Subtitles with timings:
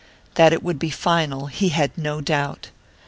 [0.33, 2.71] That it would be final he had no doubt.